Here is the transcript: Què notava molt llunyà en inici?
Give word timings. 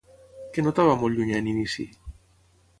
Què 0.55 0.63
notava 0.67 0.95
molt 1.03 1.17
llunyà 1.21 1.43
en 1.43 1.53
inici? 1.53 1.89